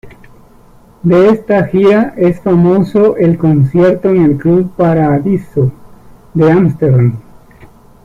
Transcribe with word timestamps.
De 1.03 1.29
esta 1.29 1.67
gira 1.67 2.15
es 2.17 2.39
famoso 2.41 3.17
el 3.17 3.37
concierto 3.37 4.09
en 4.09 4.17
el 4.23 4.35
club 4.37 4.71
Paradiso 4.75 5.71
de 6.33 6.51
Ámsterdam. 6.51 7.21